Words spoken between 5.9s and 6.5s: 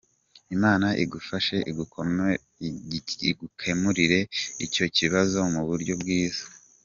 bwiza.